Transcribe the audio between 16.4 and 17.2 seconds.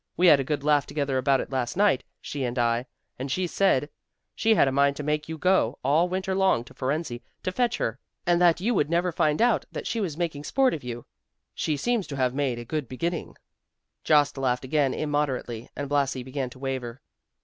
to waver.